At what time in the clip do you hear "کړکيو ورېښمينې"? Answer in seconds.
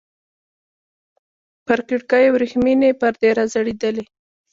1.89-2.89